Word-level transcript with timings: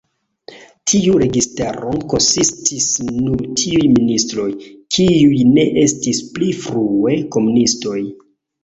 Tiu 0.93 1.17
registaro 1.23 1.91
konsistis 2.13 2.89
nur 3.11 3.45
tiuj 3.61 3.85
ministroj, 3.99 4.49
kiuj 4.97 5.47
ne 5.55 5.71
estis 5.87 6.27
pli 6.35 6.53
frue 6.67 7.19
komunistoj. 7.39 7.99